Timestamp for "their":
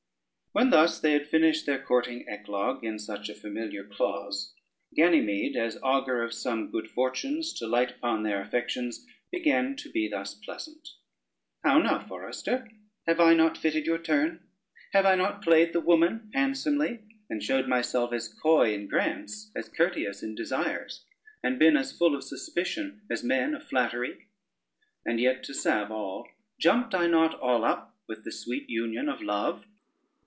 1.65-1.81, 8.23-8.41